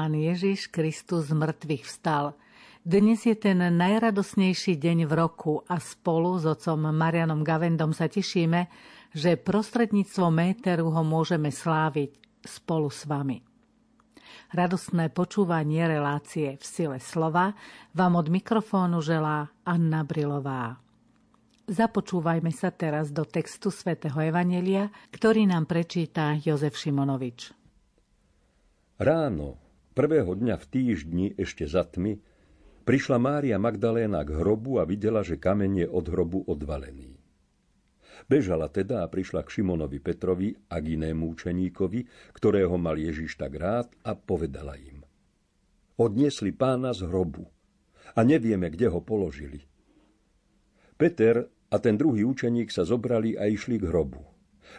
[0.00, 2.32] Pán Ježiš Kristus z mŕtvych vstal.
[2.80, 8.72] Dnes je ten najradosnejší deň v roku a spolu s otcom Marianom Gavendom sa tešíme,
[9.12, 13.44] že prostredníctvom méteru ho môžeme sláviť spolu s vami.
[14.56, 17.52] Radostné počúvanie relácie v sile slova
[17.92, 20.80] vám od mikrofónu želá Anna Brilová.
[21.68, 27.52] Započúvajme sa teraz do textu svätého Evanelia, ktorý nám prečíta Jozef Šimonovič.
[28.96, 32.22] Ráno, prvého dňa v týždni ešte za tmy,
[32.86, 37.20] prišla Mária Magdaléna k hrobu a videla, že kameň je od hrobu odvalený.
[38.28, 43.56] Bežala teda a prišla k Šimonovi Petrovi a k inému učeníkovi, ktorého mal Ježiš tak
[43.56, 45.02] rád a povedala im.
[45.96, 47.48] Odniesli pána z hrobu
[48.14, 49.64] a nevieme, kde ho položili.
[51.00, 54.29] Peter a ten druhý učeník sa zobrali a išli k hrobu.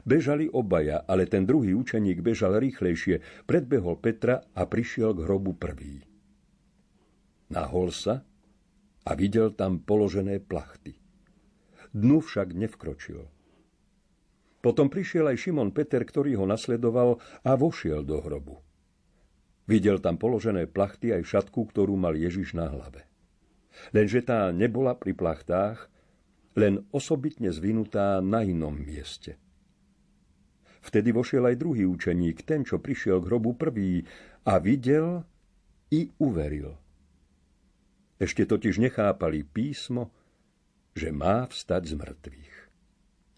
[0.08, 6.02] Bežali obaja, ale ten druhý učeník bežal rýchlejšie, predbehol Petra a prišiel k hrobu prvý.
[7.52, 8.23] Nahol sa
[9.03, 10.95] a videl tam položené plachty.
[11.92, 13.28] Dnu však nevkročil.
[14.62, 18.62] Potom prišiel aj Šimon Peter, ktorý ho nasledoval a vošiel do hrobu.
[19.66, 23.09] Videl tam položené plachty aj šatku, ktorú mal Ježiš na hlave.
[23.92, 25.89] Lenže tá nebola pri plachtách,
[26.56, 29.39] len osobitne zvinutá na inom mieste.
[30.81, 34.01] Vtedy vošiel aj druhý učeník, ten, čo prišiel k hrobu prvý
[34.49, 35.21] a videl
[35.93, 36.73] i uveril.
[38.17, 40.13] Ešte totiž nechápali písmo,
[40.93, 42.53] že má vstať z mŕtvych.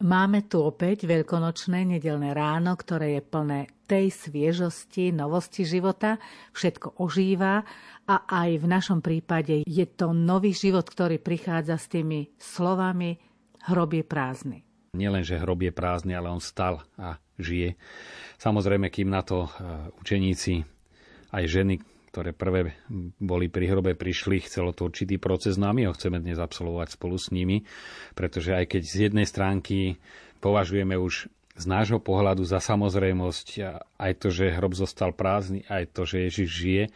[0.04, 6.20] Máme tu opäť veľkonočné nedelné ráno, ktoré je plné tej sviežosti, novosti života,
[6.52, 7.64] všetko ožíva
[8.04, 13.16] a aj v našom prípade je to nový život, ktorý prichádza s tými slovami
[13.72, 14.60] hrob je prázdny.
[15.00, 17.76] Nielen, že hrob je prázdny, ale on stal a žije.
[18.38, 19.50] Samozrejme, kým na to e,
[20.02, 20.64] učeníci,
[21.34, 21.82] aj ženy,
[22.14, 22.78] ktoré prvé
[23.18, 26.94] boli pri hrobe, prišli, chcelo to určitý proces, no a my ho chceme dnes absolvovať
[26.94, 27.66] spolu s nimi,
[28.14, 29.98] pretože aj keď z jednej stránky
[30.38, 33.48] považujeme už z nášho pohľadu za samozrejmosť
[33.98, 36.92] aj to, že hrob zostal prázdny, aj to, že Ježiš žije, e,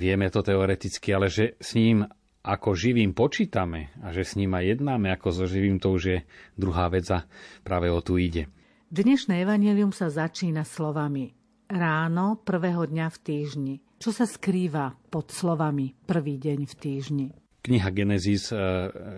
[0.00, 2.08] vieme to teoreticky, ale že s ním
[2.44, 6.18] ako živým počítame a že s ním aj jednáme ako so živým, to už je
[6.60, 7.24] druhá vec a
[7.64, 8.52] práve o tu ide.
[8.94, 11.34] Dnešné evanelium sa začína slovami
[11.66, 13.74] ráno prvého dňa v týždni.
[13.98, 17.26] Čo sa skrýva pod slovami prvý deň v týždni?
[17.58, 18.56] Kniha Genesis e,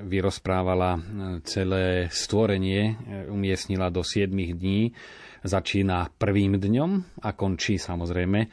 [0.08, 1.00] vyrozprávala e,
[1.44, 2.92] celé stvorenie, e,
[3.28, 4.96] umiestnila do 7 dní,
[5.44, 8.48] začína prvým dňom a končí samozrejme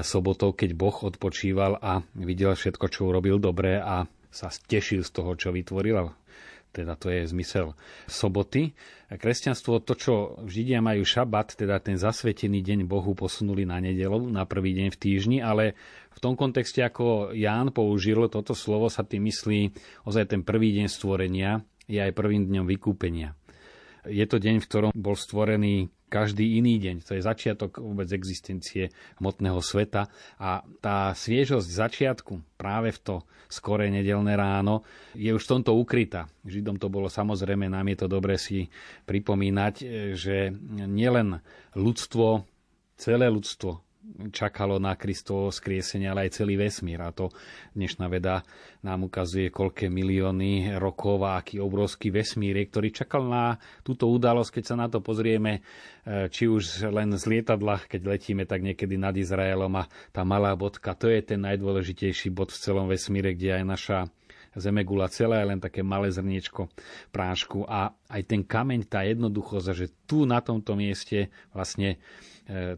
[0.00, 5.36] sobotou, keď Boh odpočíval a videl všetko, čo urobil dobre a sa tešil z toho,
[5.36, 6.23] čo vytvoril
[6.74, 7.78] teda to je zmysel
[8.10, 8.74] soboty.
[9.14, 14.42] Kresťanstvo, to, čo Židia majú šabat, teda ten zasvetený deň Bohu posunuli na nedelu, na
[14.42, 15.78] prvý deň v týždni, ale
[16.10, 19.70] v tom kontexte, ako Ján použil toto slovo, sa tým myslí
[20.02, 23.38] ozaj ten prvý deň stvorenia, je aj prvým dňom vykúpenia.
[24.04, 26.96] Je to deň, v ktorom bol stvorený každý iný deň.
[27.10, 30.06] To je začiatok vôbec existencie hmotného sveta
[30.38, 33.16] a tá sviežosť začiatku práve v to
[33.50, 34.86] skoré nedelné ráno
[35.18, 36.30] je už v tomto ukrytá.
[36.46, 38.70] Židom to bolo samozrejme, nám je to dobre si
[39.10, 39.74] pripomínať,
[40.14, 41.42] že nielen
[41.74, 42.46] ľudstvo,
[42.94, 43.82] celé ľudstvo
[44.30, 47.02] čakalo na Kristovo skriesenie, ale aj celý vesmír.
[47.02, 47.34] A to
[47.74, 48.46] dnešná veda
[48.84, 54.60] nám ukazuje, koľké milióny rokov a aký obrovský vesmír je, ktorý čakal na túto udalosť,
[54.60, 55.60] keď sa na to pozrieme,
[56.06, 60.54] e, či už len z lietadla, keď letíme tak niekedy nad Izraelom a tá malá
[60.54, 63.98] bodka, to je ten najdôležitejší bod v celom vesmíre, kde aj naša
[64.54, 66.70] Zemegula celé je len také malé zrniečko
[67.10, 71.98] prášku a aj ten kameň, tá jednoduchosť, že tu na tomto mieste vlastne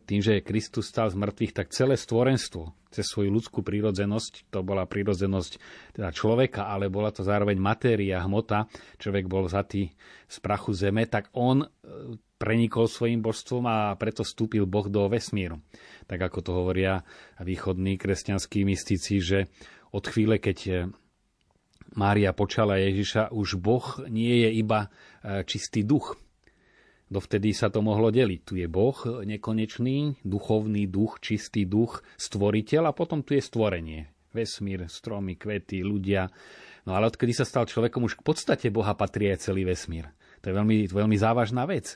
[0.06, 4.86] tým, že Kristus stal z mŕtvych, tak celé stvorenstvo cez svoju ľudskú prírodzenosť, to bola
[4.86, 5.52] prírodzenosť
[5.98, 9.90] teda človeka, ale bola to zároveň matéria, hmota, človek bol zatý
[10.30, 11.68] z prachu zeme, tak on e,
[12.38, 15.58] prenikol svojim božstvom a preto vstúpil Boh do vesmíru.
[16.06, 17.02] Tak ako to hovoria
[17.42, 19.50] východní kresťanskí mystici, že
[19.90, 20.72] od chvíle, keď e,
[21.98, 24.92] Mária počala Ježiša, už Boh nie je iba
[25.48, 26.20] čistý duch,
[27.06, 28.40] Dovtedy sa to mohlo deliť.
[28.42, 34.10] Tu je Boh nekonečný, duchovný duch, čistý duch, stvoriteľ a potom tu je stvorenie.
[34.34, 36.26] Vesmír, stromy, kvety, ľudia.
[36.82, 40.10] No ale odkedy sa stal človekom, už k podstate Boha patrí aj celý vesmír.
[40.42, 41.94] To je veľmi, veľmi závažná vec.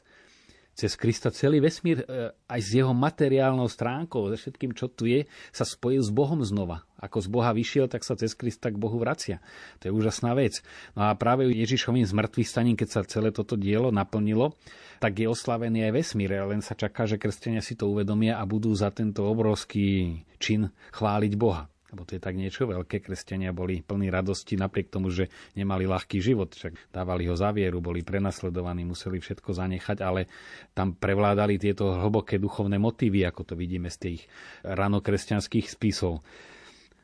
[0.79, 5.27] Cez Krista celý vesmír e, aj s jeho materiálnou stránkou, so všetkým, čo tu je,
[5.51, 6.87] sa spojil s Bohom znova.
[6.97, 9.43] Ako z Boha vyšiel, tak sa cez Krista k Bohu vracia.
[9.83, 10.63] To je úžasná vec.
[10.97, 14.57] No a práve Ježišovým zmrtvých staním, keď sa celé toto dielo naplnilo,
[15.01, 18.69] tak je oslavený aj vesmír, len sa čaká, že kresťania si to uvedomia a budú
[18.77, 23.03] za tento obrovský čin chváliť Boha lebo to je tak niečo veľké.
[23.03, 25.27] Kresťania boli plní radosti napriek tomu, že
[25.59, 30.31] nemali ľahký život, však dávali ho za vieru, boli prenasledovaní, museli všetko zanechať, ale
[30.71, 34.21] tam prevládali tieto hlboké duchovné motívy, ako to vidíme z tých
[34.63, 36.23] ranokresťanských spisov.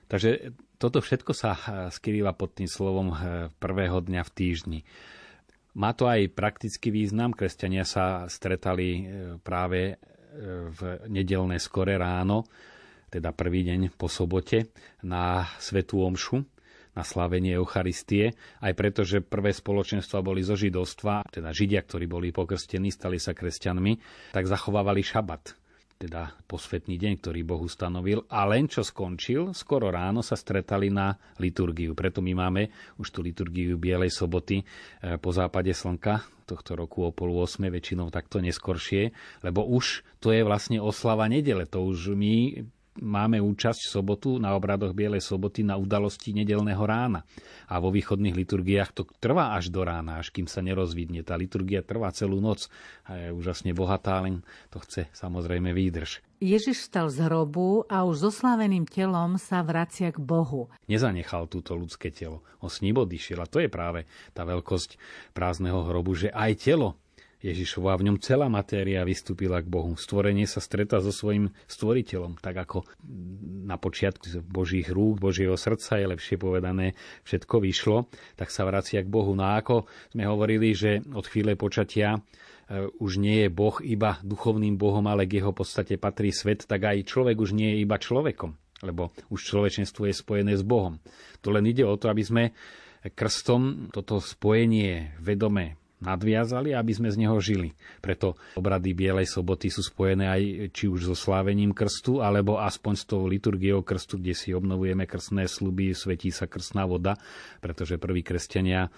[0.06, 1.60] Takže toto všetko sa eh,
[1.90, 3.16] skrýva pod tým slovom eh,
[3.58, 4.80] prvého dňa v týždni.
[5.76, 7.36] Má to aj praktický význam.
[7.36, 9.00] Kresťania sa stretali eh,
[9.40, 10.00] práve
[10.68, 12.44] v nedelné skore ráno,
[13.08, 14.68] teda prvý deň po sobote,
[15.00, 16.44] na Svetú Omšu,
[16.96, 22.32] na slávenie Eucharistie, aj preto, že prvé spoločenstva boli zo židovstva, teda židia, ktorí boli
[22.32, 23.92] pokrstení, stali sa kresťanmi,
[24.32, 25.65] tak zachovávali šabat
[25.96, 31.16] teda posvetný deň, ktorý Boh ustanovil a len čo skončil, skoro ráno sa stretali na
[31.40, 31.96] liturgiu.
[31.96, 32.68] Preto my máme
[33.00, 38.12] už tú liturgiu Bielej soboty eh, po západe slnka, tohto roku o pol 8, väčšinou
[38.12, 39.10] takto neskoršie,
[39.42, 41.66] lebo už to je vlastne oslava nedele.
[41.72, 42.62] To už my
[43.00, 47.24] máme účasť v sobotu na obradoch Bielej soboty na udalosti nedelného rána.
[47.66, 51.26] A vo východných liturgiách to trvá až do rána, až kým sa nerozvidne.
[51.26, 52.68] Tá liturgia trvá celú noc
[53.08, 56.22] a je úžasne bohatá, len to chce samozrejme výdrž.
[56.36, 60.68] Ježiš stal z hrobu a už zoslaveným telom sa vracia k Bohu.
[60.84, 62.44] Nezanechal túto ľudské telo.
[62.60, 64.04] On s ním odišiel a to je práve
[64.36, 65.00] tá veľkosť
[65.32, 67.00] prázdneho hrobu, že aj telo
[67.44, 69.92] Ježišova v ňom celá matéria vystúpila k Bohu.
[69.94, 72.88] Stvorenie sa stretá so svojím stvoriteľom, tak ako
[73.68, 76.96] na počiatku Božích rúk, Božieho srdca je lepšie povedané,
[77.28, 78.08] všetko vyšlo,
[78.40, 79.36] tak sa vracia k Bohu.
[79.36, 79.84] No a ako
[80.16, 82.20] sme hovorili, že od chvíle počatia e,
[82.96, 87.04] už nie je Boh iba duchovným Bohom, ale k jeho podstate patrí svet, tak aj
[87.04, 90.96] človek už nie je iba človekom, lebo už človečenstvo je spojené s Bohom.
[91.44, 92.44] To len ide o to, aby sme
[93.06, 97.72] krstom toto spojenie vedomé nadviazali, aby sme z neho žili.
[98.04, 100.42] Preto obrady Bielej soboty sú spojené aj
[100.76, 105.48] či už so slávením krstu, alebo aspoň s tou liturgiou krstu, kde si obnovujeme krstné
[105.48, 107.16] sluby, svetí sa krstná voda,
[107.64, 108.90] pretože prví kresťania e,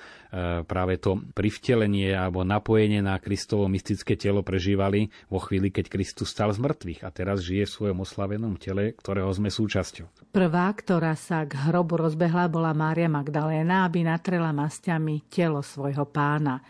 [0.66, 6.50] práve to privtelenie alebo napojenie na Kristovo mystické telo prežívali vo chvíli, keď Kristus stal
[6.50, 10.34] z mŕtvych a teraz žije v svojom oslavenom tele, ktorého sme súčasťou.
[10.34, 16.60] Prvá, ktorá sa k hrobu rozbehla, bola Mária Magdaléna, aby natrela masťami telo svojho pána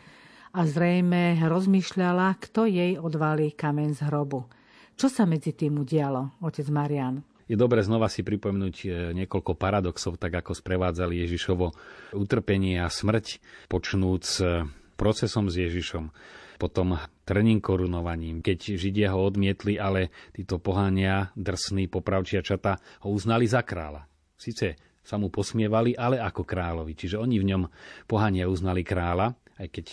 [0.58, 4.50] a zrejme rozmýšľala, kto jej odvalí kamen z hrobu.
[4.98, 7.22] Čo sa medzi tým udialo, otec Marian?
[7.46, 8.86] Je dobre znova si pripomenúť e,
[9.22, 11.70] niekoľko paradoxov, tak ako sprevádzali Ježišovo
[12.18, 13.38] utrpenie a smrť,
[13.70, 14.66] počnúc e,
[14.98, 16.10] procesom s Ježišom,
[16.58, 23.62] potom trním korunovaním, keď Židia ho odmietli, ale títo pohania, drsní popravčiačata ho uznali za
[23.62, 24.10] kráľa.
[24.34, 24.74] Sice
[25.06, 26.98] sa mu posmievali, ale ako kráľovi.
[26.98, 27.62] Čiže oni v ňom
[28.10, 29.86] pohania uznali kráľa aj keď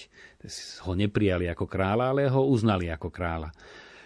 [0.86, 3.50] ho neprijali ako kráľa, ale ho uznali ako kráľa.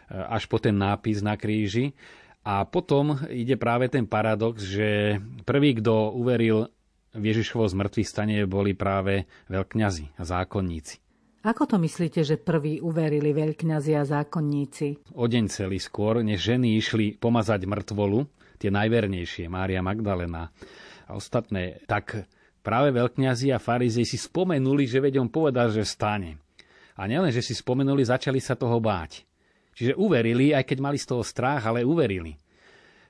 [0.09, 1.93] Až po ten nápis na kríži.
[2.41, 6.71] A potom ide práve ten paradox, že prvý, kto uveril
[7.13, 11.03] v Ježišovo zmrtvých stane, boli práve veľkňazi a zákonníci.
[11.39, 15.15] Ako to myslíte, že prví uverili veľkňazi a zákonníci?
[15.15, 18.27] O deň celý skôr, než ženy išli pomazať mŕtvolu,
[18.59, 20.51] tie najvernejšie, Mária Magdalena
[21.07, 22.27] a ostatné, tak
[22.61, 26.39] práve veľkňazi a farizej si spomenuli, že veď on povedal, že stane.
[26.99, 29.23] A nielen, že si spomenuli, začali sa toho báť.
[29.71, 32.35] Čiže uverili, aj keď mali z toho strach, ale uverili.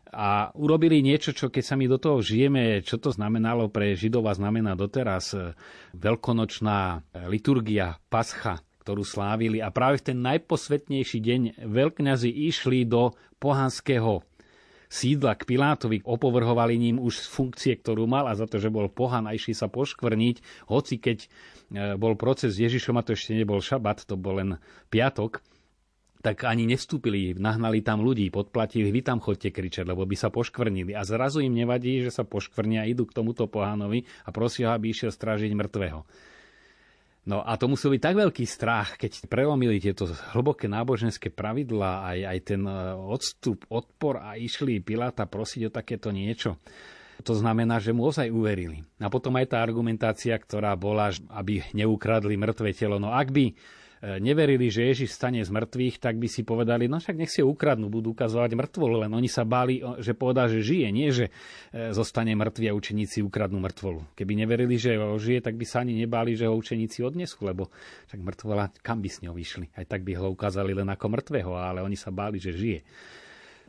[0.09, 4.25] A urobili niečo, čo keď sa my do toho žijeme, čo to znamenalo pre Židov
[4.29, 5.53] a znamená doteraz e,
[5.93, 9.61] veľkonočná liturgia, pascha, ktorú slávili.
[9.61, 14.25] A práve v ten najposvetnejší deň veľkňazi išli do pohanského
[14.89, 18.89] sídla k Pilátovi, opovrhovali ním už z funkcie, ktorú mal a za to, že bol
[18.89, 21.27] pohan a išli sa poškvrniť, hoci keď e,
[21.95, 24.57] bol proces s Ježišom a to ešte nebol šabat, to bol len
[24.89, 25.45] piatok,
[26.19, 30.91] tak ani nevstúpili, nahnali tam ľudí, podplatili, vy tam chodte kričať, lebo by sa poškvrnili.
[30.91, 35.15] A zrazu im nevadí, že sa poškvrnia, idú k tomuto pohánovi a prosia, aby išiel
[35.15, 36.03] strážiť mŕtvého.
[37.29, 42.19] No a to musel byť tak veľký strach, keď prelomili tieto hlboké náboženské pravidlá, aj,
[42.25, 46.57] aj ten e, odstup, odpor a išli Piláta prosiť o takéto niečo.
[47.21, 48.81] To znamená, že mu ozaj uverili.
[48.97, 52.97] A potom aj tá argumentácia, ktorá bola, aby neukradli mŕtve telo.
[52.97, 53.53] No ak by
[53.99, 57.51] neverili, že Ježiš stane z mŕtvych, tak by si povedali, no však nech si ho
[57.51, 61.91] ukradnú, budú ukazovať mŕtvolu, len oni sa báli, že povedal, že žije, nie že e,
[61.91, 64.15] zostane mŕtvy a učeníci ukradnú mŕtvolu.
[64.15, 67.67] Keby neverili, že ho žije, tak by sa ani nebáli, že ho učeníci odnesú, lebo
[68.07, 69.75] však mŕtvola, kam by s ňou vyšli?
[69.75, 72.79] Aj tak by ho ukázali len ako mŕtvého, ale oni sa báli, že žije.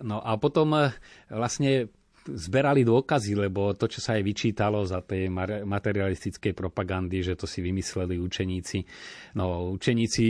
[0.07, 0.95] No a potom e,
[1.27, 1.91] vlastne
[2.29, 5.33] zberali dôkazy, lebo to, čo sa aj vyčítalo za tej
[5.65, 8.79] materialistickej propagandy, že to si vymysleli učeníci.
[9.39, 10.27] No, učeníci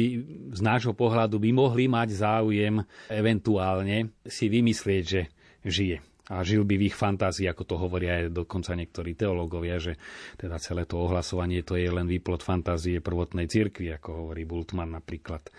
[0.54, 2.78] z nášho pohľadu by mohli mať záujem
[3.10, 5.22] eventuálne si vymyslieť, že
[5.66, 9.98] žije a žil by v ich fantázii, ako to hovoria aj dokonca niektorí teológovia, že
[10.38, 15.50] teda celé to ohlasovanie to je len výplod fantázie prvotnej cirkvi, ako hovorí Bultmann napríklad.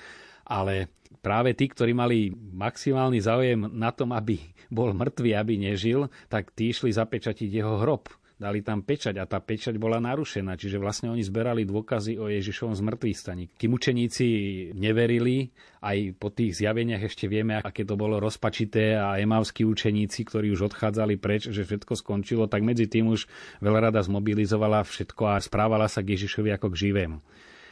[0.51, 0.91] Ale
[1.23, 4.35] práve tí, ktorí mali maximálny záujem na tom, aby
[4.67, 9.37] bol mŕtvý, aby nežil, tak tí išli zapečatiť jeho hrob dali tam pečať a tá
[9.37, 13.45] pečať bola narušená, čiže vlastne oni zberali dôkazy o Ježišovom zmrtvých staní.
[13.53, 14.25] Kým učeníci
[14.73, 15.53] neverili,
[15.85, 20.73] aj po tých zjaveniach ešte vieme, aké to bolo rozpačité a emavskí učeníci, ktorí už
[20.73, 23.29] odchádzali preč, že všetko skončilo, tak medzi tým už
[23.61, 27.21] veľrada zmobilizovala všetko a správala sa k Ježišovi ako k živému.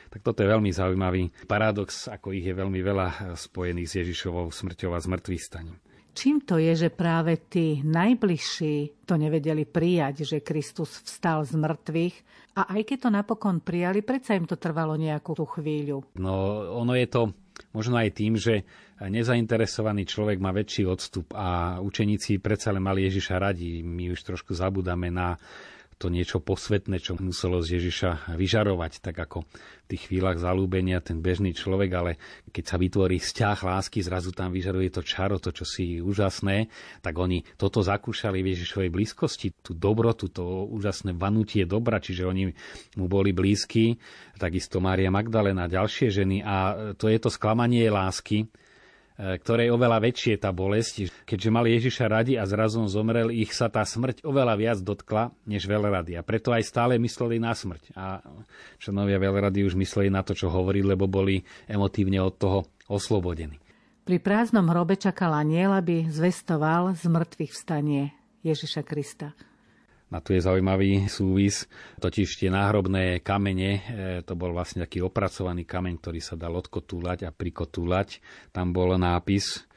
[0.09, 4.91] Tak toto je veľmi zaujímavý paradox, ako ich je veľmi veľa spojených s Ježišovou smrťou
[4.93, 5.77] a zmrtvých staním.
[6.09, 12.15] Čím to je, že práve tí najbližší to nevedeli prijať, že Kristus vstal z mŕtvych
[12.59, 16.03] a aj keď to napokon prijali, predsa im to trvalo nejakú tú chvíľu?
[16.17, 17.21] No, ono je to
[17.71, 18.65] možno aj tým, že
[18.99, 23.79] nezainteresovaný človek má väčší odstup a učeníci predsa len mali Ježiša radi.
[23.79, 25.39] My už trošku zabudáme na
[25.99, 31.19] to niečo posvetné, čo muselo z Ježiša vyžarovať, tak ako v tých chvíľach zalúbenia ten
[31.19, 32.11] bežný človek, ale
[32.55, 36.71] keď sa vytvorí vzťah lásky, zrazu tam vyžaruje to čaro, to čo si úžasné,
[37.03, 42.47] tak oni toto zakúšali v Ježišovej blízkosti, tú dobrotu, to úžasné vanutie dobra, čiže oni
[42.95, 43.99] mu boli blízki,
[44.39, 46.55] takisto Mária Magdalena, ďalšie ženy a
[46.95, 48.47] to je to sklamanie lásky,
[49.19, 53.83] ktorej oveľa väčšie tá bolesť, keďže mali Ježiša radi a zrazu zomrel, ich sa tá
[53.83, 56.15] smrť oveľa viac dotkla, než veľrady.
[56.15, 57.91] A preto aj stále mysleli na smrť.
[57.99, 58.23] A
[58.79, 63.59] členovia veľrady už mysleli na to, čo hovorili, lebo boli emotívne od toho oslobodení.
[64.07, 69.35] Pri prázdnom hrobe čakal aniel, aby zvestoval z mŕtvych vstanie Ježiša Krista.
[70.09, 71.69] Na tu je zaujímavý súvis,
[72.01, 73.81] totiž tie náhrobné kamene, e,
[74.25, 78.17] to bol vlastne taký opracovaný kameň, ktorý sa dal odkotúľať a prikotúľať.
[78.49, 79.68] Tam bol nápis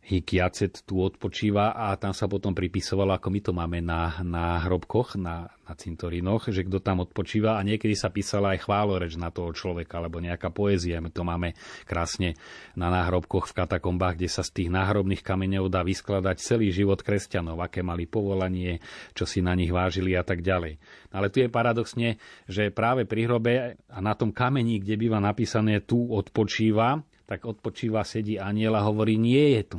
[0.00, 5.14] Hikiacet tu odpočíva a tam sa potom pripisovalo, ako my to máme na, na hrobkoch,
[5.20, 9.54] na, na cintorínoch, že kto tam odpočíva a niekedy sa písala aj chváloreč na toho
[9.54, 10.98] človeka alebo nejaká poézia.
[10.98, 11.54] My to máme
[11.86, 12.34] krásne
[12.74, 17.60] na náhrobkoch v katakombách, kde sa z tých náhrobných kameňov dá vyskladať celý život kresťanov,
[17.62, 18.82] aké mali povolanie,
[19.14, 20.80] čo si na nich vážili a tak ďalej.
[21.14, 22.18] Ale tu je paradoxne,
[22.50, 23.52] že práve pri hrobe
[23.86, 29.14] a na tom kameni, kde býva napísané tu odpočíva, tak odpočíva, sedí aniel a hovorí,
[29.14, 29.78] nie je tu.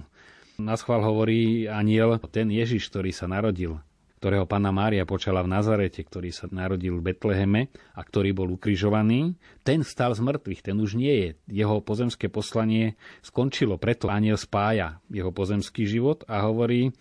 [0.61, 3.81] Na schvál hovorí aniel, ten Ježiš, ktorý sa narodil,
[4.21, 9.33] ktorého pána Mária počala v Nazarete, ktorý sa narodil v Betleheme a ktorý bol ukrižovaný,
[9.65, 11.29] ten stal z mŕtvych, ten už nie je.
[11.49, 12.93] Jeho pozemské poslanie
[13.25, 16.93] skončilo, preto aniel spája jeho pozemský život a hovorí,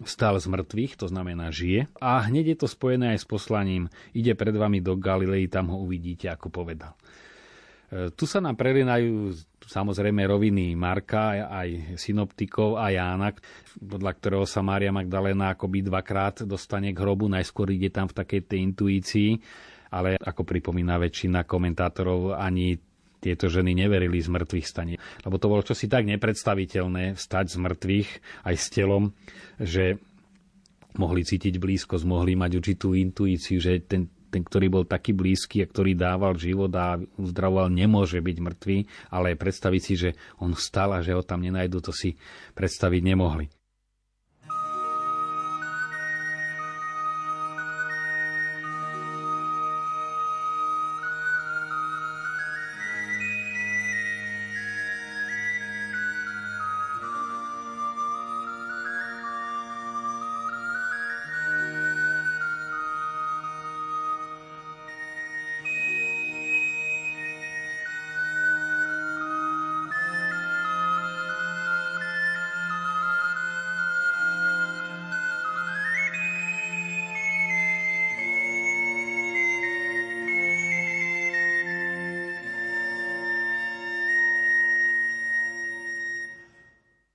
[0.00, 1.84] vstal z mŕtvych, to znamená žije.
[2.00, 5.84] A hneď je to spojené aj s poslaním, ide pred vami do Galilei, tam ho
[5.84, 6.96] uvidíte, ako povedal.
[7.90, 9.34] E, tu sa nám prelinajú
[9.66, 13.34] samozrejme roviny Marka, aj synoptikov a Jána,
[13.82, 17.26] podľa ktorého sa Mária Magdalena akoby dvakrát dostane k hrobu.
[17.26, 19.30] Najskôr ide tam v takej tej intuícii,
[19.90, 22.78] ale ako pripomína väčšina komentátorov, ani
[23.20, 24.96] tieto ženy neverili z mŕtvych stane.
[25.26, 28.08] Lebo to bolo čosi tak nepredstaviteľné vstať z mŕtvych
[28.48, 29.12] aj s telom,
[29.60, 30.00] že
[30.96, 35.68] mohli cítiť blízkosť, mohli mať určitú intuíciu, že ten ten, ktorý bol taký blízky a
[35.68, 38.78] ktorý dával život a uzdravoval, nemôže byť mŕtvý,
[39.12, 42.16] ale predstaviť si, že on vstal a že ho tam nenajdu, to si
[42.54, 43.59] predstaviť nemohli.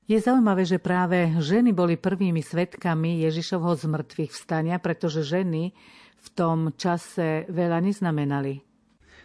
[0.05, 5.73] Je zaujímavé, že práve ženy boli prvými svetkami Ježišovho zmrtvých vstania, pretože ženy
[6.21, 8.61] v tom čase veľa neznamenali.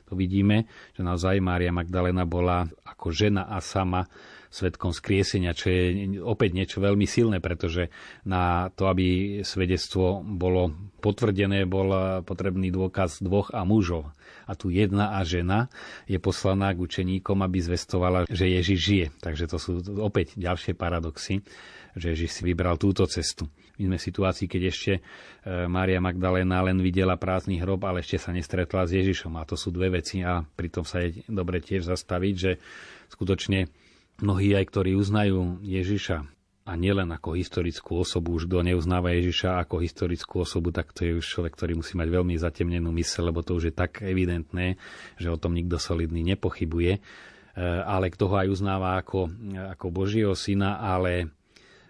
[0.08, 0.64] To vidíme,
[0.96, 4.08] že naozaj Mária Magdalena bola ako žena a sama
[4.50, 7.88] svetkom skriesenia, čo je opäť niečo veľmi silné, pretože
[8.26, 14.10] na to, aby svedectvo bolo potvrdené, bol potrebný dôkaz dvoch a mužov.
[14.50, 15.70] A tu jedna a žena
[16.10, 19.06] je poslaná k učeníkom, aby zvestovala, že Ježiš žije.
[19.22, 21.46] Takže to sú opäť ďalšie paradoxy,
[21.94, 23.46] že Ježiš si vybral túto cestu.
[23.80, 25.00] My sme v situácii, keď ešte e,
[25.64, 29.40] Mária Magdalena len videla prázdny hrob, ale ešte sa nestretla s Ježišom.
[29.40, 32.60] A to sú dve veci a pritom sa je dobre tiež zastaviť, že
[33.08, 33.72] skutočne
[34.20, 36.24] mnohí aj, ktorí uznajú Ježiša
[36.70, 41.18] a nielen ako historickú osobu, už kto neuznáva Ježiša ako historickú osobu, tak to je
[41.18, 44.78] už človek, ktorý musí mať veľmi zatemnenú mysel, lebo to už je tak evidentné,
[45.18, 46.92] že o tom nikto solidný nepochybuje.
[46.94, 47.00] E,
[47.64, 49.32] ale kto ho aj uznáva ako,
[49.74, 51.32] ako Božieho syna, ale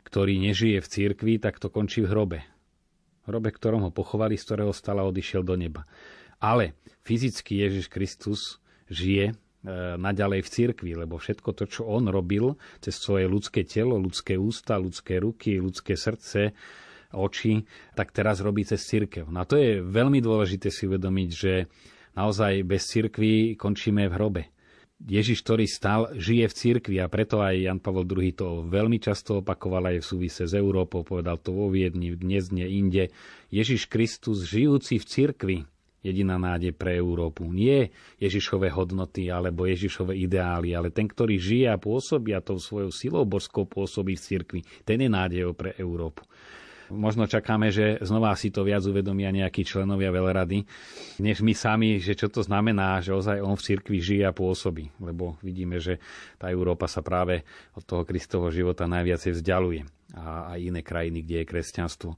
[0.08, 2.40] ktorý nežije v cirkvi, tak to končí v hrobe.
[3.22, 5.84] V hrobe, ktorom ho pochovali, z ktorého stala odišiel do neba.
[6.40, 6.72] Ale
[7.04, 9.36] fyzicky Ježiš Kristus žije
[10.00, 14.80] naďalej v cirkvi, lebo všetko to, čo on robil cez svoje ľudské telo, ľudské ústa,
[14.80, 16.56] ľudské ruky, ľudské srdce,
[17.12, 19.28] oči, tak teraz robí cez cirkev.
[19.28, 21.68] No a to je veľmi dôležité si uvedomiť, že
[22.16, 24.42] naozaj bez cirkvi končíme v hrobe.
[25.00, 29.40] Ježiš, ktorý stal, žije v cirkvi a preto aj Jan Pavel II to veľmi často
[29.40, 33.08] opakoval aj v súvise s Európou, povedal to vo Viedni, v Gniezne, inde.
[33.48, 35.56] Ježiš Kristus, žijúci v cirkvi,
[36.00, 37.48] jediná nádej pre Európu.
[37.48, 42.92] Nie Ježišové hodnoty alebo Ježišové ideály, ale ten, ktorý žije a pôsobí a tou svojou
[42.92, 46.24] silou božskou pôsobí v cirkvi, ten je nádejou pre Európu.
[46.90, 50.66] Možno čakáme, že znova si to viac uvedomia nejakí členovia veľrady,
[51.22, 54.90] než my sami, že čo to znamená, že ozaj on v cirkvi žije a pôsobí.
[54.98, 56.02] Lebo vidíme, že
[56.34, 57.46] tá Európa sa práve
[57.78, 59.86] od toho Kristovho života najviacej vzdialuje.
[60.18, 62.10] A aj iné krajiny, kde je kresťanstvo.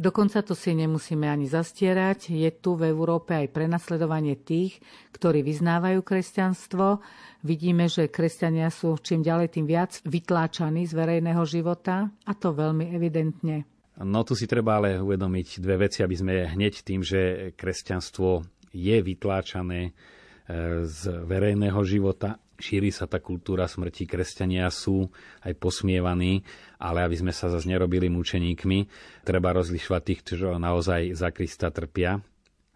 [0.00, 2.32] Dokonca to si nemusíme ani zastierať.
[2.32, 4.80] Je tu v Európe aj prenasledovanie tých,
[5.14, 6.98] ktorí vyznávajú kresťanstvo.
[7.44, 12.94] Vidíme, že kresťania sú čím ďalej tým viac vytláčaní z verejného života a to veľmi
[12.96, 13.68] evidentne.
[14.00, 18.96] No tu si treba ale uvedomiť dve veci, aby sme hneď tým, že kresťanstvo je
[19.04, 19.92] vytláčané e,
[20.88, 25.10] z verejného života, šíri sa tá kultúra smrti, kresťania sú
[25.42, 26.46] aj posmievaní,
[26.78, 28.86] ale aby sme sa zase nerobili mučeníkmi,
[29.26, 32.22] treba rozlišovať tých, ktorí naozaj za Krista trpia,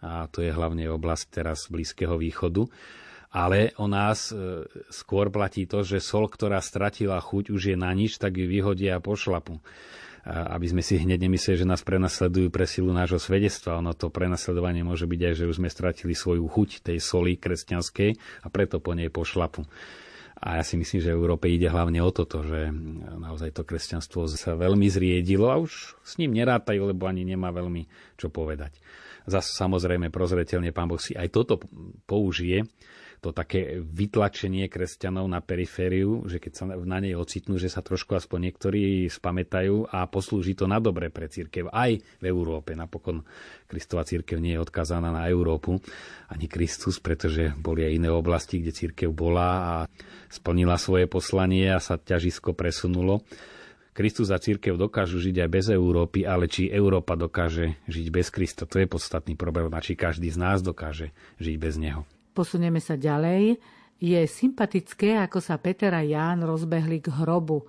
[0.03, 2.69] a to je hlavne oblasť teraz Blízkeho východu.
[3.37, 7.93] Ale o nás e, skôr platí to, že sol, ktorá stratila chuť, už je na
[7.93, 9.61] nič, tak ju vyhodia a pošlapu
[10.27, 13.79] aby sme si hneď nemysleli, že nás prenasledujú pre silu nášho svedectva.
[13.79, 18.43] Ono to prenasledovanie môže byť aj, že už sme stratili svoju chuť tej soli kresťanskej
[18.43, 19.63] a preto po nej pošlapu.
[20.37, 22.69] A ja si myslím, že Európe ide hlavne o toto, že
[23.17, 27.89] naozaj to kresťanstvo sa veľmi zriedilo a už s ním nerátajú, lebo ani nemá veľmi
[28.21, 28.77] čo povedať.
[29.25, 31.63] Zas samozrejme prozreteľne pán Boh si aj toto
[32.05, 32.69] použije,
[33.27, 38.15] to také vytlačenie kresťanov na perifériu, že keď sa na nej ocitnú, že sa trošku
[38.15, 42.79] aspoň niektorí spamätajú a poslúži to na dobre pre církev aj v Európe.
[42.79, 43.27] Napokon
[43.67, 45.83] Kristova církev nie je odkazaná na Európu,
[46.31, 49.75] ani Kristus, pretože boli aj iné oblasti, kde církev bola a
[50.31, 53.27] splnila svoje poslanie a sa ťažisko presunulo.
[53.97, 58.69] Kristus a církev dokážu žiť aj bez Európy, ale či Európa dokáže žiť bez Krista,
[58.69, 59.73] to je podstatný problém.
[59.73, 62.05] A či každý z nás dokáže žiť bez Neho.
[62.37, 63.57] Posunieme sa ďalej.
[63.97, 67.65] Je sympatické, ako sa Peter a Ján rozbehli k hrobu.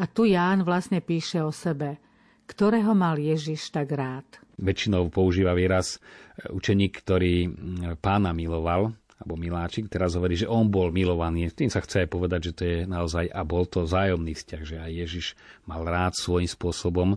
[0.00, 2.00] A tu Ján vlastne píše o sebe,
[2.48, 4.24] ktorého mal Ježiš tak rád.
[4.56, 6.00] Väčšinou používa výraz
[6.48, 7.52] učeník, ktorý
[8.00, 11.48] pána miloval, alebo miláčik, teraz hovorí, že on bol milovaný.
[11.48, 14.76] Tým sa chce aj povedať, že to je naozaj, a bol to vzájomný vzťah, že
[14.76, 15.26] aj Ježiš
[15.64, 17.08] mal rád svojím spôsobom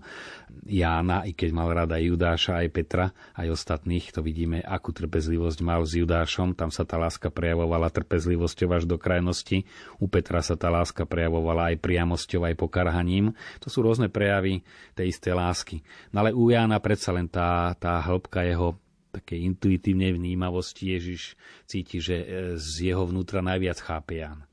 [0.64, 4.16] Jána, i keď mal rád aj Judáša, aj Petra, aj ostatných.
[4.16, 6.56] To vidíme, akú trpezlivosť mal s Judášom.
[6.56, 9.68] Tam sa tá láska prejavovala trpezlivosťou až do krajnosti.
[10.00, 13.36] U Petra sa tá láska prejavovala aj priamosťou, aj pokarhaním.
[13.60, 14.64] To sú rôzne prejavy
[14.96, 15.84] tej istej lásky.
[16.16, 21.34] No ale u Jána predsa len tá, tá hĺbka jeho také intuitívnej vnímavosti Ježiš
[21.66, 22.26] cíti, že e,
[22.58, 24.46] z jeho vnútra najviac chápe Ján.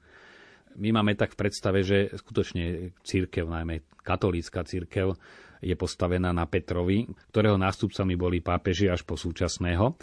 [0.77, 5.16] My máme tak v predstave, že skutočne církev, najmä katolícka církev,
[5.64, 9.97] je postavená na Petrovi, ktorého nástupcami boli pápeži až po súčasného.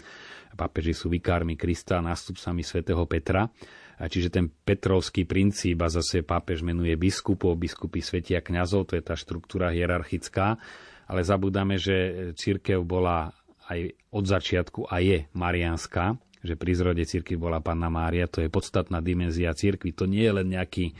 [0.58, 3.46] Pápeži sú vikármi Krista, nástupcami svätého Petra.
[3.94, 9.06] A čiže ten petrovský princíp a zase pápež menuje biskupov, biskupy svetia kňazov, to je
[9.06, 10.58] tá štruktúra hierarchická,
[11.06, 13.30] ale zabudáme, že církev bola
[13.70, 18.52] aj od začiatku a je marianská, že pri zrode cirkvi bola Panna Mária, to je
[18.52, 19.96] podstatná dimenzia cirkvi.
[19.96, 20.92] To nie je len nejaký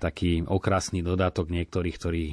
[0.00, 2.24] taký okrasný dodatok niektorých, ktorí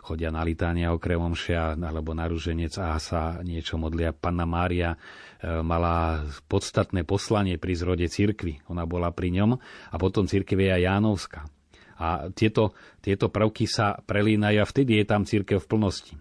[0.00, 4.16] chodia na litánia okrem omšia alebo na ruženec a sa niečo modlia.
[4.16, 4.98] Panna Mária e,
[5.60, 8.64] mala podstatné poslanie pri zrode cirkvi.
[8.72, 9.50] Ona bola pri ňom
[9.92, 11.40] a potom cirkev je aj Jánovská.
[11.96, 16.12] A tieto, tieto prvky sa prelínajú a vtedy je tam církev v plnosti.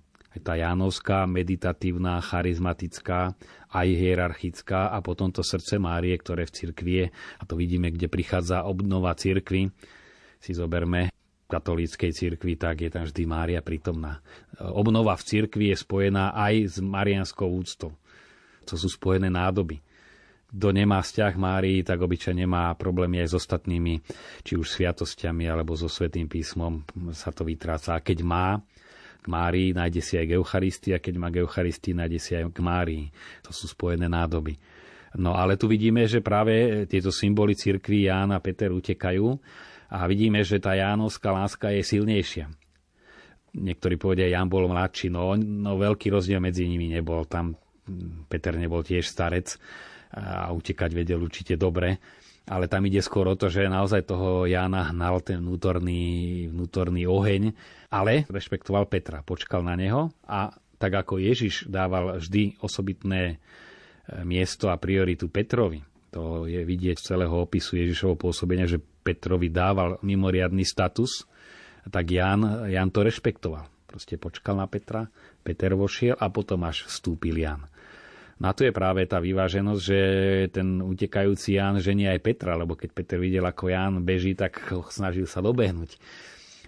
[0.43, 3.35] Tá Jánovská, meditatívna, charizmatická,
[3.71, 7.07] aj hierarchická a potom to srdce Márie, ktoré v cirkvi je.
[7.39, 9.71] A to vidíme, kde prichádza obnova cirkvi.
[10.39, 11.11] Si zoberme
[11.45, 14.19] katolíckej cirkvi, tak je tam vždy Mária prítomná.
[14.59, 17.93] Obnova v cirkvi je spojená aj s marianskou úctou.
[18.65, 19.79] To sú spojené nádoby
[20.55, 23.99] kto nemá vzťah Márii, tak obyčajne má problémy aj s ostatnými,
[24.47, 27.99] či už sviatosťami alebo so Svetým písmom sa to vytráca.
[27.99, 28.63] A keď má
[29.25, 32.53] k Márii, nájde si aj k Eucharistii a keď má k Eucharistii, nájde si aj
[32.53, 33.09] k Márii.
[33.41, 34.53] To sú spojené nádoby.
[35.17, 39.25] No ale tu vidíme, že práve tieto symboly cirkvi Ján a Peter utekajú
[39.89, 42.45] a vidíme, že tá Jánovská láska je silnejšia.
[43.55, 47.25] Niektorí povedia, Ján bol mladší, no, no veľký rozdiel medzi nimi nebol.
[47.25, 47.55] Tam
[48.27, 49.55] Peter nebol tiež starec,
[50.15, 51.99] a utekať vedel určite dobre.
[52.45, 57.57] Ale tam ide skôr o to, že naozaj toho Jána hnal ten vnútorný, vnútorný oheň,
[57.89, 63.35] ale rešpektoval Petra, počkal na neho a tak ako Ježiš dával vždy osobitné e,
[64.21, 65.81] miesto a prioritu Petrovi,
[66.15, 71.27] to je vidieť z celého opisu Ježišovho pôsobenia, že Petrovi dával mimoriadný status,
[71.91, 73.67] tak Ján, Ján to rešpektoval.
[73.83, 75.11] Proste počkal na Petra,
[75.43, 77.67] Peter vošiel a potom až vstúpil Ján.
[78.35, 79.99] Na to je práve tá vyváženosť, že
[80.51, 84.59] ten utekajúci Ján ženie aj Petra, lebo keď Peter videl, ako Ján beží, tak
[84.91, 85.95] snažil sa dobehnúť.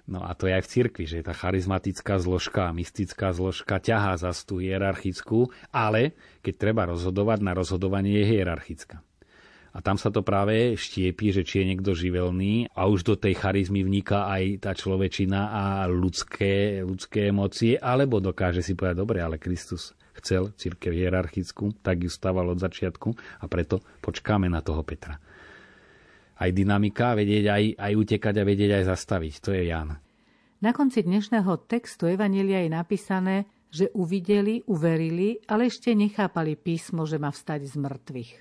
[0.07, 4.31] No a to je aj v cirkvi, že tá charizmatická zložka, mystická zložka ťahá za
[4.47, 9.03] tú hierarchickú, ale keď treba rozhodovať, na rozhodovanie je hierarchická.
[9.75, 13.35] A tam sa to práve štiepi, že či je niekto živelný a už do tej
[13.35, 19.35] charizmy vniká aj tá človečina a ľudské, ľudské emócie, alebo dokáže si povedať, dobre, ale
[19.35, 25.17] Kristus chcel církev hierarchickú, tak ju stával od začiatku a preto počkáme na toho Petra.
[26.37, 29.33] Aj dynamika, vedieť aj, aj utekať a vedieť aj zastaviť.
[29.41, 29.97] To je Jan.
[30.57, 33.35] Na konci dnešného textu Evanelia je napísané,
[33.69, 38.31] že uvideli, uverili, ale ešte nechápali písmo, že má vstať z mŕtvych.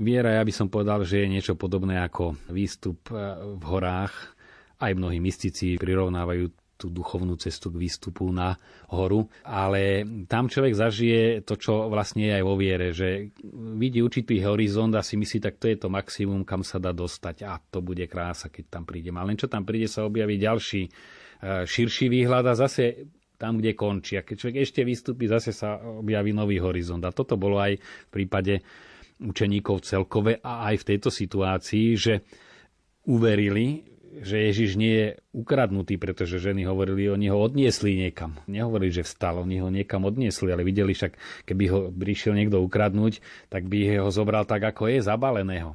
[0.00, 4.14] Viera, ja by som povedal, že je niečo podobné ako výstup eh, v horách.
[4.80, 8.58] Aj mnohí mystici prirovnávajú tú duchovnú cestu k výstupu na
[8.90, 13.30] horu, ale tam človek zažije to, čo vlastne je aj vo viere, že
[13.78, 17.46] vidí určitý horizont a si myslí, tak to je to maximum, kam sa dá dostať
[17.46, 19.14] a to bude krása, keď tam príde.
[19.14, 20.90] Ale len čo tam príde, sa objaví ďalší e,
[21.62, 23.06] širší výhľad a zase
[23.38, 24.18] tam, kde končí.
[24.18, 27.02] A keď človek ešte vystúpi, zase sa objaví nový horizont.
[27.02, 28.62] A toto bolo aj v prípade
[29.22, 32.14] učeníkov celkové a aj v tejto situácii, že
[33.06, 38.38] uverili, že Ježiš nie je ukradnutý, pretože ženy hovorili, oni ho odniesli niekam.
[38.46, 43.18] Nehovorili, že vstal, oni ho niekam odniesli, ale videli však, keby ho prišiel niekto ukradnúť,
[43.50, 45.74] tak by ho zobral tak, ako je, zabaleného.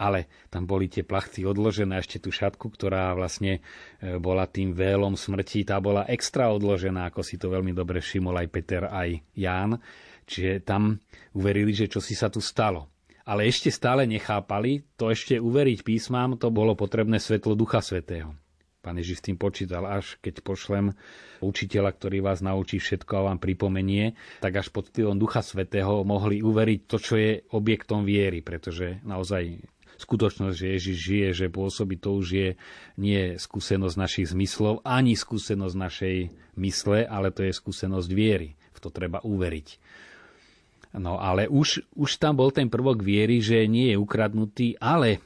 [0.00, 3.60] Ale tam boli tie plachty odložené, ešte tú šatku, ktorá vlastne
[4.00, 8.32] e, bola tým vélom smrti, tá bola extra odložená, ako si to veľmi dobre všimol
[8.40, 9.76] aj Peter, aj Ján.
[10.24, 10.96] Čiže tam
[11.36, 12.99] uverili, že čo si sa tu stalo
[13.30, 18.34] ale ešte stále nechápali, to ešte uveriť písmam, to bolo potrebné svetlo Ducha Svetého.
[18.82, 20.96] Pán Ježiš s tým počítal, až keď pošlem
[21.38, 26.42] učiteľa, ktorý vás naučí všetko a vám pripomenie, tak až pod vplyvom Ducha Svetého mohli
[26.42, 29.62] uveriť to, čo je objektom viery, pretože naozaj
[30.00, 32.48] skutočnosť, že Ježiš žije, že pôsobí, to už je
[32.96, 36.16] nie skúsenosť našich zmyslov, ani skúsenosť našej
[36.56, 38.56] mysle, ale to je skúsenosť viery.
[38.74, 39.68] V to treba uveriť.
[40.90, 45.22] No ale už, už tam bol ten prvok viery, že nie je ukradnutý, ale,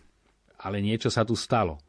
[0.61, 1.81] ale niečo sa tu stalo.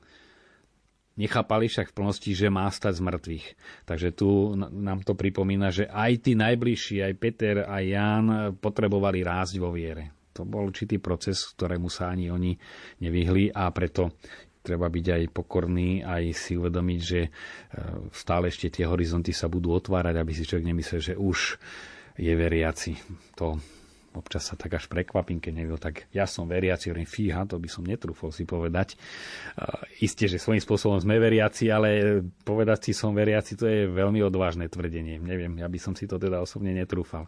[1.15, 3.45] Nechápali však v plnosti, že má stať z mŕtvych.
[3.87, 8.25] Takže tu nám to pripomína, že aj tí najbližší, aj Peter, aj Ján
[8.59, 10.11] potrebovali rásť vo viere.
[10.35, 12.51] To bol určitý proces, ktorému sa ani oni
[12.99, 14.19] nevyhli a preto
[14.59, 17.29] treba byť aj pokorný, aj si uvedomiť, že e,
[18.11, 21.61] stále ešte tie horizonty sa budú otvárať, aby si človek nemyslel, že už
[22.15, 22.95] je veriaci.
[23.39, 23.59] To
[24.15, 27.67] občas sa tak až prekvapím, keď niekto tak, ja som veriaci, hovorím, fíha, to by
[27.67, 28.95] som netrúfol si povedať.
[29.59, 34.23] Uh, isté, že svojím spôsobom sme veriaci, ale povedať si som veriaci, to je veľmi
[34.23, 35.19] odvážne tvrdenie.
[35.19, 37.27] Neviem, ja by som si to teda osobne netrúfal.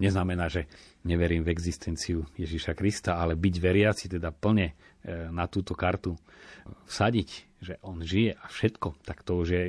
[0.00, 0.64] Neznamená, že
[1.04, 4.74] neverím v existenciu Ježiša Krista, ale byť veriaci, teda plne e,
[5.28, 6.16] na túto kartu
[6.88, 7.28] vsadiť,
[7.60, 9.64] že on žije a všetko, tak to už je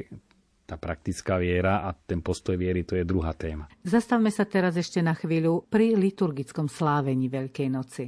[0.72, 3.68] tá praktická viera a ten postoj viery, to je druhá téma.
[3.84, 8.08] Zastavme sa teraz ešte na chvíľu pri liturgickom slávení Veľkej noci.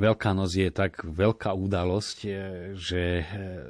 [0.00, 2.30] Veľká noc je tak veľká udalosť, e,
[2.72, 3.24] že e,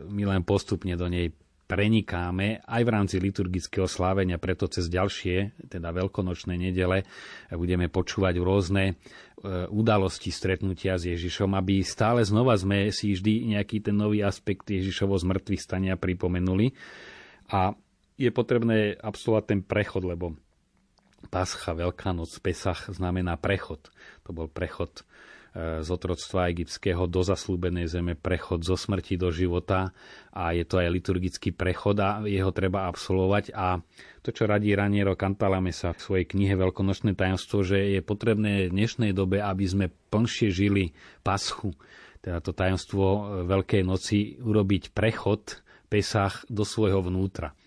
[0.06, 1.34] my len postupne do nej
[1.66, 7.06] prenikáme aj v rámci liturgického slávenia, preto cez ďalšie, teda veľkonočné nedele,
[7.54, 8.98] budeme počúvať rôzne
[9.70, 15.16] udalosti stretnutia s Ježišom, aby stále znova sme si vždy nejaký ten nový aspekt Ježišovo
[15.16, 16.76] zmrtvých stania pripomenuli.
[17.54, 17.72] A
[18.20, 20.36] je potrebné absolvovať ten prechod, lebo
[21.32, 23.88] Pascha, Veľká noc, Pesach znamená prechod.
[24.28, 25.04] To bol prechod
[25.56, 29.90] z otroctva egyptského do zaslúbenej zeme, prechod zo smrti do života
[30.30, 33.82] a je to aj liturgický prechod a jeho treba absolvovať a
[34.22, 39.10] to, čo radí Raniero Cantalamesa v svojej knihe Veľkonočné tajomstvo, že je potrebné v dnešnej
[39.10, 40.94] dobe, aby sme plnšie žili
[41.26, 41.74] paschu,
[42.22, 47.58] teda to tajomstvo Veľkej noci, urobiť prechod Pesach do svojho vnútra.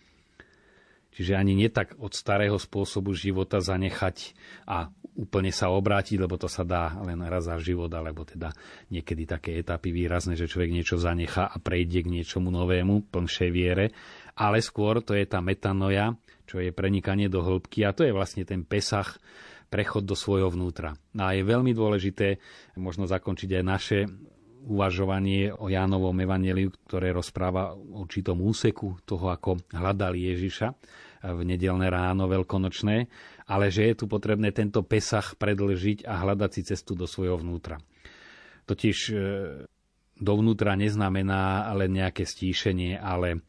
[1.13, 4.34] Čiže ani nie tak od starého spôsobu života zanechať
[4.65, 8.49] a úplne sa obrátiť, lebo to sa dá len raz za život, alebo teda
[8.89, 13.93] niekedy také etapy výrazné, že človek niečo zanechá a prejde k niečomu novému, plnšej viere,
[14.34, 16.17] ale skôr to je tá metanoja,
[16.49, 19.21] čo je prenikanie do hĺbky a to je vlastne ten pesach,
[19.73, 20.93] prechod do svojho vnútra.
[21.17, 22.38] A je veľmi dôležité
[22.78, 23.99] možno zakončiť aj naše
[24.63, 30.67] uvažovanie o Jánovom evaneliu, ktoré rozpráva o určitom úseku toho, ako hľadali Ježiša
[31.23, 33.08] v nedelné ráno veľkonočné,
[33.47, 37.80] ale že je tu potrebné tento pesach predlžiť a hľadať si cestu do svojho vnútra.
[38.63, 39.15] Totiž e,
[40.19, 43.43] dovnútra neznamená len nejaké stíšenie, ale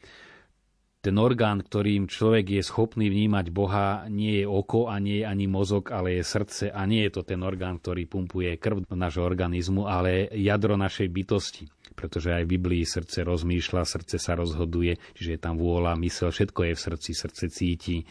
[1.05, 5.45] ten orgán, ktorým človek je schopný vnímať Boha, nie je oko a nie je ani
[5.45, 9.21] mozog, ale je srdce a nie je to ten orgán, ktorý pumpuje krv do nášho
[9.21, 11.69] organizmu, ale jadro našej bytosti.
[11.93, 16.73] Pretože aj v Biblii srdce rozmýšľa, srdce sa rozhoduje, čiže je tam vôľa, mysel, všetko
[16.73, 18.05] je v srdci, srdce cíti e,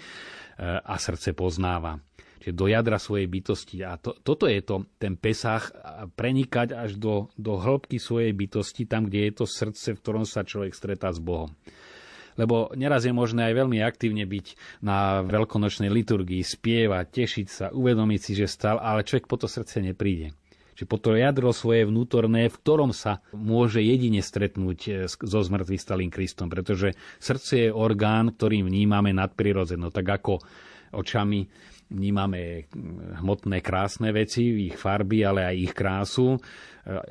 [0.77, 1.97] a srdce poznáva.
[2.45, 3.81] Čiže do jadra svojej bytosti.
[3.81, 5.73] A to, toto je to, ten pesách,
[6.13, 10.45] prenikať až do, do hĺbky svojej bytosti, tam, kde je to srdce, v ktorom sa
[10.45, 11.57] človek stretá s Bohom
[12.35, 14.45] lebo neraz je možné aj veľmi aktívne byť
[14.81, 19.81] na veľkonočnej liturgii, spievať, tešiť sa, uvedomiť si, že stal, ale človek po to srdce
[19.81, 20.33] nepríde.
[20.73, 25.77] Čiže po to jadro svoje vnútorné, v ktorom sa môže jedine stretnúť e, so zmrtvým
[25.77, 30.41] stalým Kristom, pretože srdce je orgán, ktorým vnímame nadprirodzeno, tak ako
[30.93, 31.45] očami
[31.93, 32.65] vnímame
[33.21, 36.41] hmotné krásne veci, ich farby, ale aj ich krásu.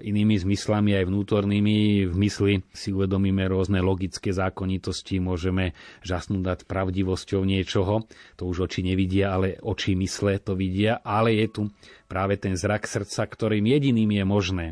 [0.03, 5.73] Inými zmyslami aj vnútornými v mysli si uvedomíme rôzne logické zákonitosti, môžeme
[6.05, 8.05] žasnúť nad pravdivosťou niečoho.
[8.37, 11.01] To už oči nevidia, ale oči mysle to vidia.
[11.01, 11.63] Ale je tu
[12.05, 14.67] práve ten zrak srdca, ktorým jediným je možné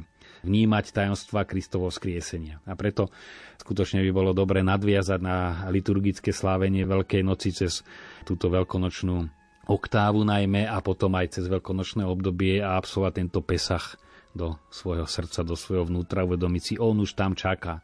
[0.45, 2.61] vnímať tajomstva Kristovo skriesenia.
[2.65, 3.13] A preto
[3.61, 7.85] skutočne by bolo dobre nadviazať na liturgické slávenie Veľkej noci cez
[8.25, 9.40] túto veľkonočnú
[9.71, 13.95] oktávu najmä a potom aj cez veľkonočné obdobie a absolvovať tento pesach
[14.35, 17.79] do svojho srdca, do svojho vnútra, uvedomiť si, on už tam čaká.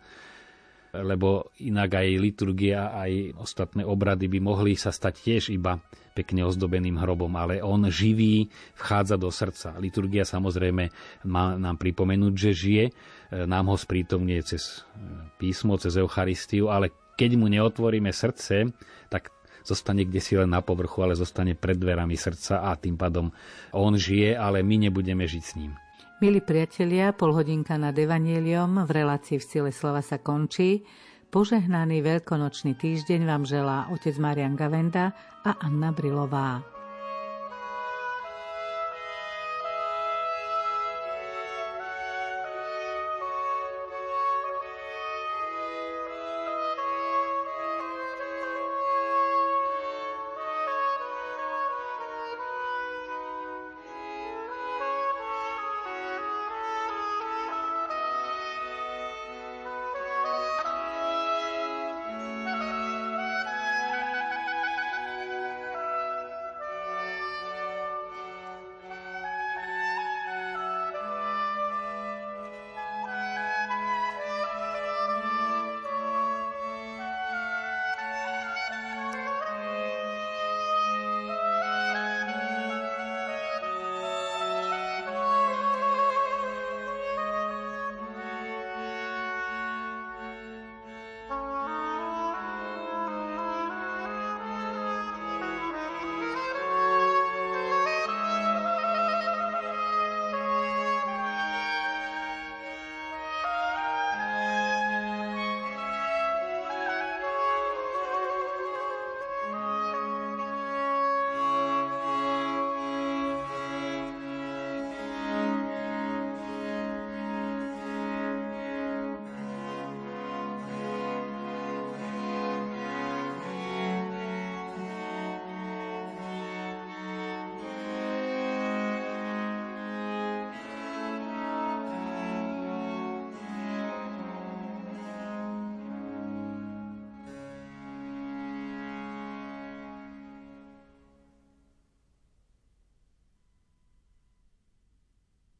[0.96, 5.76] Lebo inak aj liturgia, aj ostatné obrady by mohli sa stať tiež iba
[6.16, 8.48] pekne ozdobeným hrobom, ale on živý
[8.80, 9.76] vchádza do srdca.
[9.76, 10.88] Liturgia samozrejme
[11.28, 12.84] má nám pripomenúť, že žije,
[13.44, 14.88] nám ho sprítomnie cez
[15.36, 16.88] písmo, cez Eucharistiu, ale
[17.20, 18.72] keď mu neotvoríme srdce,
[19.12, 19.35] tak
[19.66, 23.34] zostane kde si len na povrchu, ale zostane pred dverami srdca a tým pádom
[23.74, 25.74] on žije, ale my nebudeme žiť s ním.
[26.22, 30.80] Milí priatelia, polhodinka nad Evangeliom v relácii v Sile slova sa končí.
[31.28, 35.12] Požehnaný veľkonočný týždeň vám želá otec Marian Gavenda
[35.44, 36.75] a Anna Brilová.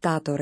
[0.06, 0.36] stato